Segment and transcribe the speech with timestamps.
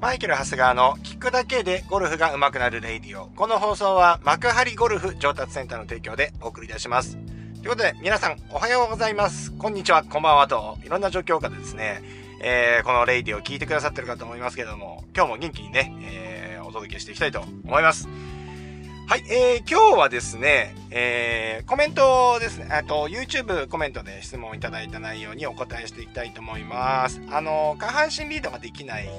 [0.00, 3.26] マイケル・ハスガーの聞くだけでゴルフが上手くなるレイディオ。
[3.36, 7.18] この放送は幕張ゴルフ上達センターの提供でお送りいたします。
[7.18, 9.52] ということで、皆さんおはようございます。
[9.52, 12.02] こんにちは、こんばんはと、いろんな状況下でですね、
[12.40, 18.08] えー、このレイディオを聞いてくださってるかと思いますけども、今日も元気にね、えー、お届けしていきたいと思います。
[19.06, 27.20] はい、えー、今日はですね、えー、コメントですね、あと、YouTube コメントで質問いただいた内容にお答えしていきたいと思います。
[27.30, 29.10] あの、下半身リードができない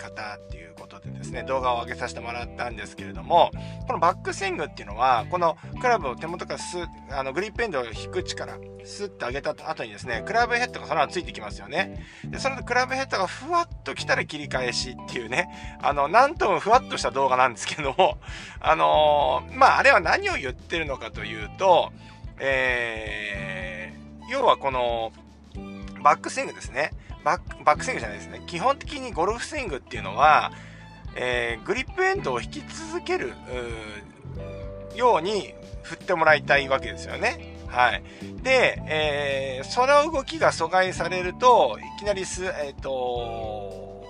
[0.00, 3.50] 方っていうことでですね、動画を上げさせてもらったんですけれども、
[3.86, 6.78] このバックスイングっていうのは、このクラブを手元からス
[7.10, 12.04] あのグリップエンドを引く力、スッと上げた後にですね、クラブヘッドがそのままついてきますよね。
[12.24, 15.48] で、そのクラブヘッドがふわっと来たら切り返しっていうね、
[15.82, 18.18] あの、なんともふわっとした動画なんですけども、
[18.60, 21.92] あのー、まあ、あれは何を言ってるのかというと、
[22.38, 25.12] えー、要はこの、
[26.02, 26.92] バックスイングですね。
[27.24, 28.42] バック、バックスイングじゃないですね。
[28.46, 30.52] 基本的にゴルフスイングっていうのは、
[31.14, 33.32] えー、グリップエンドを引き続ける
[34.94, 37.56] ように振ってもらいたいわけですよね。
[37.66, 38.02] はい。
[38.42, 44.04] で、えー、その動きが阻害されると、いきなりす、えっ、ー、と、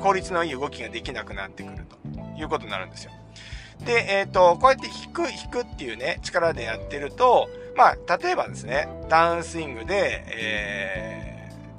[0.00, 3.12] 効率のいい動きができなくなってくるということになるんですよ。
[3.84, 11.27] で、えっ、ー、と、こうやって引く、引くっていうね、力でやってると、まあ、例えばですね、ダウンスイングで、えー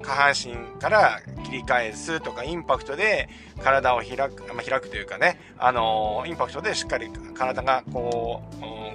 [0.01, 3.29] 下半身から切り返すとか、インパクトで
[3.61, 8.43] 体を開く、まあ、開くというかね、あのー、インパクトでしっかり体がこ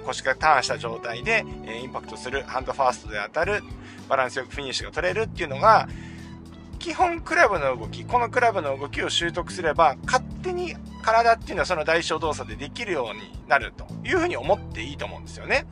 [0.01, 3.61] う、腰がターンした状態で、えインパクトする、ハンドファーストで当たる、
[4.07, 5.87] バランスよくフィニッシュが取れるっていうのが、
[6.79, 15.65] 基本クラブの動き、このクラブの動きを習得すれば、勝手に体っていうのはその代償動作でできるようになるというふうに思っていいと思うんですよね。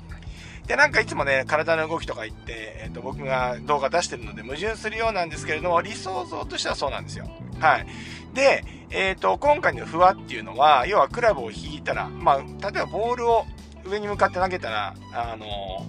[0.68, 7.30] で、なんかいつもね、体の動きとか言って、えっ、ー、と、僕が動画出してるので矛盾するようなんですけれども、理想像としてはそうなんですよ。
[7.60, 7.86] はい。
[8.34, 12.44] で、えっ、ー、と、今回のふわっていうのは、要はクラブを引いたら、まあ、例
[12.80, 13.46] えばボールを
[13.86, 15.86] 上に向かって投げたら、あの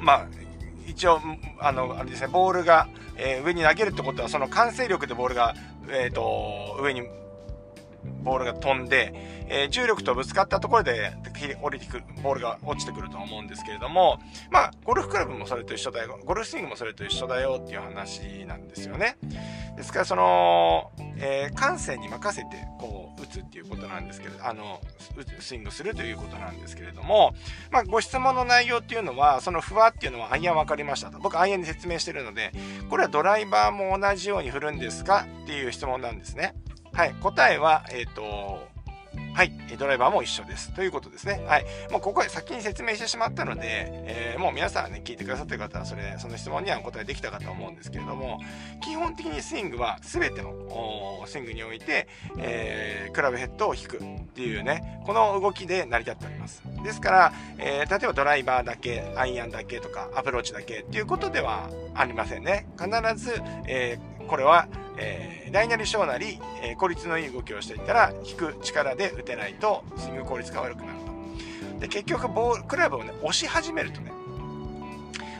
[0.00, 0.26] まあ、
[0.86, 1.20] 一応、
[1.58, 5.54] あの、あれですね、ボールが、えー、上に投げるってことは、その完成力でボールが、
[5.90, 7.02] えっ、と、上に
[8.22, 9.12] ボールが飛んで、
[9.48, 11.12] えー、重力とぶつかったところで
[11.60, 14.18] 降りてくる、ボールが落ちてくると思うんですけれども、
[14.50, 19.16] まあ、ゴルフクラブもそれと一緒だよ、ゴルフスイングもそれと一緒だよっていう話なんですよね。
[19.76, 24.80] ですから、その、えー、感性に任せて、こう、打つっていうことなんですけれど、あの、
[25.38, 27.34] スイングするということなんですけれども、
[27.70, 31.18] まあ、ご質問の内容っていうのは、そのふわっていうのはアイアン分かりましたと。
[31.18, 32.52] 僕、アイアンで説明してるので、
[32.88, 36.54] これはドライバーも同じように振るんですかっていう質問なんですね。
[36.92, 38.70] はい、答えは、えっ、ー、と、
[39.32, 40.72] はい、ドライバーも一緒です。
[40.74, 41.42] ということですね。
[41.46, 41.64] はい。
[41.90, 48.40] もうここで先に説明してしまったので、えー、もう皆さんね、聞いてくださってる方は、それ、その質問にはお答えできたかと思うんですけれども、
[48.82, 52.08] 基本的にスイングは全てのスイングにおいて、
[52.38, 54.00] えー、クラブヘッドを引くっ
[54.34, 56.62] ていうね、この動きで成り立っております。
[56.84, 62.66] ですから、えー、例えばドライバーだけ、アイアンだけとか、アプローチだけっていうことではありませんね。
[62.78, 64.68] 必ず、え、これは、
[64.98, 70.98] えー、大なり小なり、えー、効率のいい動きをしていったら、引く力で打てないと、スイング効率が悪くなる
[71.74, 71.80] と。
[71.80, 74.12] で、結局、ボール、クラブをね、押し始めるとね、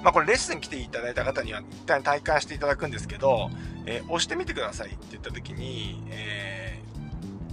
[0.03, 3.51] まあこれレッスン来ていただいた方には一旦体感していただくんですけど、
[3.87, 6.81] えー、押してみてくださいって言った時に、え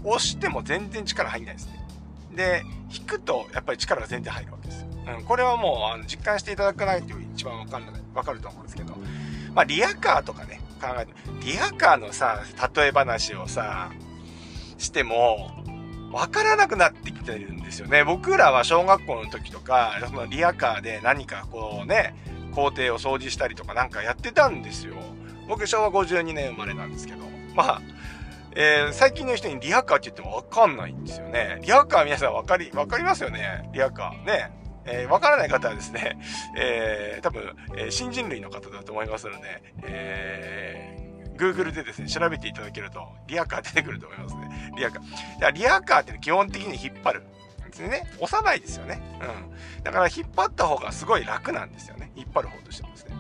[0.04, 1.74] ー、押しても全然力入んないですね。
[2.34, 4.86] で、引くとやっぱり力が全然入るわけです。
[5.20, 8.96] うん、これはもうあの実感していただかないと一番わかんない、わかると思うんですけど、
[9.54, 11.14] まあリアカーとかね、考えて、
[11.46, 12.42] リアカーのさ、
[12.76, 13.92] 例え話をさ、
[14.78, 15.64] しても、
[16.12, 18.04] わからなくなってきてるんですよね。
[18.04, 22.16] 僕らは小学校の時とか、そのリアカーで何かこうね、
[22.54, 24.96] 校庭を掃除したりとかなんかやってたんですよ。
[25.48, 27.20] 僕昭和52年生まれなんですけど。
[27.56, 27.82] まあ、
[28.56, 31.60] えー、最近の人にリアカーって言ってもわかんないんですよね。
[31.62, 33.70] リアカー皆さんわかり、わかりますよね？
[33.74, 34.26] リアカー。
[34.26, 34.50] ね。
[34.88, 36.18] えー、わからない方はですね、
[36.58, 44.72] えー、多分、え、新人類の方だと思いますので、えー、Google でですね、調べていただけると、リアカー出てくると思いますね。
[44.78, 45.02] リアカー。
[45.02, 47.24] だからリアカーって基本的に引っ張る。
[47.70, 48.08] ですね。
[48.20, 49.00] 押さないですよね。
[49.22, 49.84] うん。
[49.84, 52.12] だから引っ張った方がすごい楽なんですよね。
[52.16, 53.16] 引っ張る方としてもですね。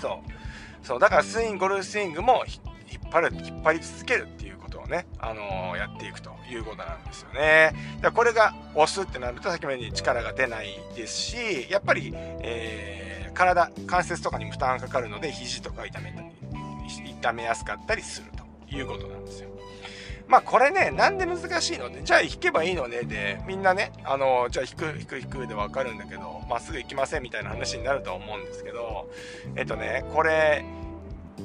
[0.00, 0.86] そう。
[0.86, 0.98] そう。
[0.98, 2.44] だからスイング、ゴルフスイングも
[2.90, 7.72] 引っ張る、引っ張り続けるっていうことをね、あのー、やっていくということなんですよね。
[8.00, 16.28] だこれが押すってなると、先ほどに力が出ないですし、やっぱり、えー、体、関節とかに負担がかかるので、肘とか痛めたり、
[17.10, 19.48] 痛めやすかったりするということなんですよ。
[20.28, 29.10] まあこれね、なんで難しいので、じゃあ弾けばいいのねで、みんなね、あの、じゃあ弾く、弾く、弾くでわかるんだけど、まっすぐ行きませんみたいな話になると思うんですけど、
[29.56, 30.64] えっとね、これ、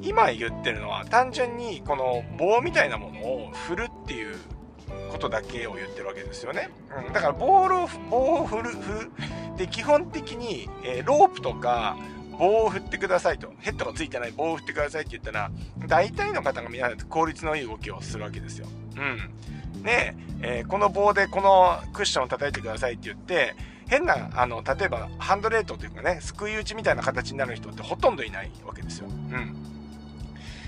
[0.01, 4.35] 今言ってるのは単純にこの棒みたいなものを振るっていう
[5.11, 6.69] ことだけを言ってるわけですよね。
[7.05, 9.11] うん、だからボールを、棒を振る、振る。
[9.57, 11.97] で、基本的に、えー、ロープとか、
[12.37, 13.53] 棒を振ってくださいと。
[13.59, 15.51] ヘッドがついてない棒を振ってくださいって言ったら、
[15.87, 18.67] 大体の方が皆さん効率のいい動きをするわけですよ。
[18.97, 19.83] うん。
[19.83, 23.55] ねえ、ー、この棒でこのクッションを叩いてくださいって言って、
[23.87, 29.07] 変な、あの、例えばハンドレートというかね、すくい打ちみたいな形になる人ってほとんどいないわけですよ。
[29.07, 29.72] うん。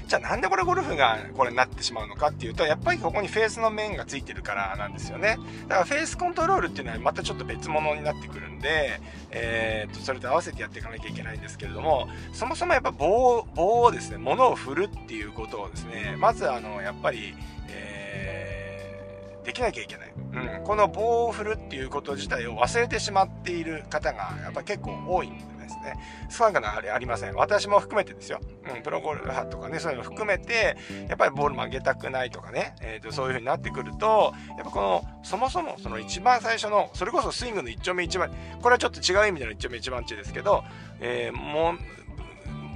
[0.08, 5.38] じゃあなんでこれゴルフがこれになってしまうのかっていうと、やっぱりここにフェースの面がついてるからなんですよね。
[5.68, 17.34] だからフェースコントロールっていうのはまたちょっと別物になってくるんで、えー、っと、それと合わせてやっていかなきゃいけないんですけれども、そもそもやっぱ棒棒をですね、物を振るっていうことをですね、まずあの、やっぱり、
[17.70, 20.14] えー、できなきゃいけない。
[20.58, 20.64] うん。
[20.64, 25.96] この棒を振るっていうこと自体を忘れてしまっている方が、やっぱ結構多いんですですね、
[26.30, 27.36] 少なくなりありません。
[27.36, 28.40] 私も含めてですよ。
[28.74, 30.78] うん、プロゴルファーとかね、そういうの含めて、
[31.08, 38.32] やっぱりボール曲げたくないとかね、えー、とそういう風になってくると、やっぱこの、そもそもその一番最初の、それこそスイングの一丁目一番、
[38.62, 40.64] これはちょっと違う意味での一丁目一番地ですけど、
[41.00, 41.78] えー、もう、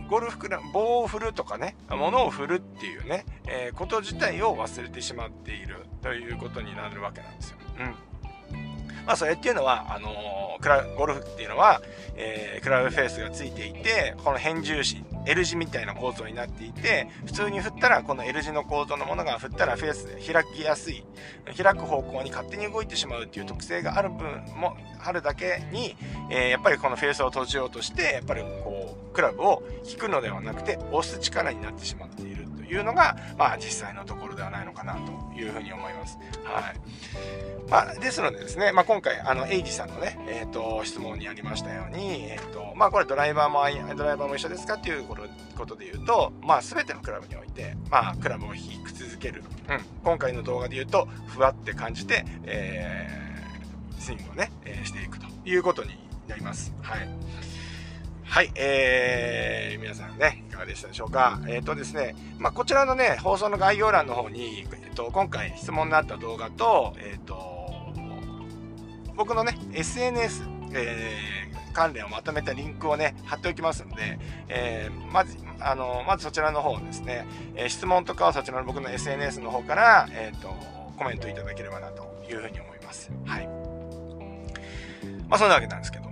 [0.09, 7.57] ゴルフクラ、棒を振るとかね、物を振るっていうね、えー、こと自体を忘れてしまっているということになるわけなんですよ。
[7.79, 8.08] うん。
[9.09, 11.81] まあ、それっていうのは、あのー、クラゴルフっていうのは、
[12.15, 21.03] えー、クラブフェースがついていて、この変重心、L 字みたいな構造になっていて、普通に振ったら、この L 字の構造のものが振ったらフェースで開きやすい、
[21.57, 25.95] 開く方向に勝手に動いてしまうっていう特性がある分も、あるだけに、
[26.29, 32.38] えー、やっぱりこのフェースを閉じようとして、やっぱりこう、クラブを引くのではなくて、押す力になってしまっている。
[32.69, 36.17] いうのが、まあ実際のところではないのかなというふうに思います。
[36.43, 37.69] はい。
[37.69, 45.15] まあ、ですのでですね、まあ、今回、あの、エイジさんのね、えっ、ー、と、質問にありましたように、えっ、ー、と、まあ、これドライバーも、ドライバーも一緒ですかっていうこ
[45.65, 49.43] とで言うと、まあ、すべてのクラブにおいて、まあ、クラブを引き続ける。
[49.69, 49.79] うん。
[50.03, 55.91] 今回の動画で言うと、ふわって感じて、えー、スイングをね、えー、していくということに
[56.27, 56.73] なります。
[56.81, 57.07] はい。
[58.29, 61.41] はい、えー、皆さんね、いかがでしたでしょうか？
[61.47, 67.91] えっ、ー、とですね、まあ、こちらのね、放送の概要欄の方に、えっ、ー、と、今回質問のあった動画と、えっ、ー、と、
[69.15, 70.43] 僕のね、SNS、
[70.73, 80.49] えー、関連をまとめたリンクをね、貼っておきますので、えー、まず、あの、まずそちらの方ですね、えー、質問とかはそちらの僕の SNS の方から、えっ、と、
[80.97, 83.11] コメントいただければなというふうに思います。
[83.25, 83.47] はい。
[85.27, 86.08] まあ、そんなわけなんですけど、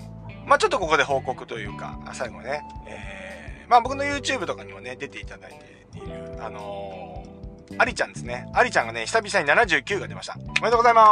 [0.48, 8.50] まあちょっとここで報告というか、最後ね、えー、まあ僕の YouTube とかにもね、出ていただいている、あのー、アリちゃんですね。
[8.54, 10.36] アリちゃんがね、久々に79が出ました。
[10.38, 11.06] おめでとうございま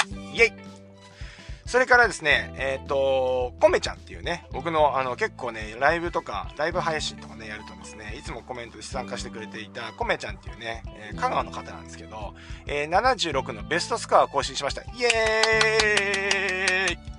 [0.00, 0.52] すイェイ
[1.66, 12.34] それからですね、えっ、ー、と、コメちゃんっていうね、僕のあの結構ね、ライブとか、ライブ配信とかね、やるとですね、いつもコメントで参加してくれていたコメちゃんっていうね、えー、香川の方なんですけど、
[12.66, 14.82] えー、76のベストスコアを更新しました。
[14.82, 17.11] イエーイ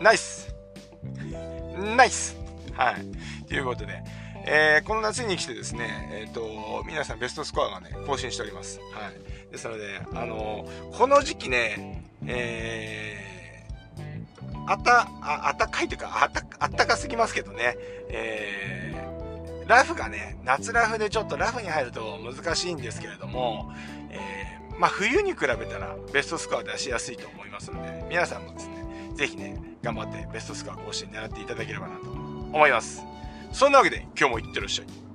[0.00, 0.54] ナイス
[1.94, 2.36] ナイス
[2.72, 3.46] はい。
[3.46, 4.02] ということで、
[4.46, 8.80] えー、この夏に来てですね、えっ、ー、と、皆さんベストスコアがね、更新しております。
[8.92, 9.52] はい。
[9.52, 17.76] ですので、あのー、この時期ね、えー、あた、あ、あたかいというか、あた、あったかすぎますけどね、
[18.08, 23.70] えー、ラフがね、夏ラフでちょっとラフに入ると難しいんですけれども、
[24.08, 28.79] えー、まあ冬に比べたらベストスコア出しやすいと思いますので、皆さんもですね、
[29.20, 33.02] ぜひね、頑張ってベストスコア更新狙っていただければなと思います。
[33.52, 35.09] そんなわけで今日もいってらっしゃい。